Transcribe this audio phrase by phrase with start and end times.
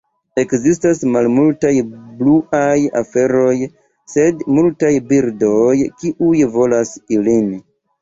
[0.43, 1.73] Ekzistas malmultaj
[2.21, 3.53] bluaj aferoj,
[4.17, 7.51] sed multaj birdoj kiuj volas ilin.